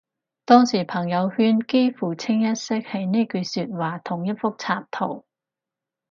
[0.45, 5.25] 當時朋友圈幾乎清一色係呢句說話同一幅插圖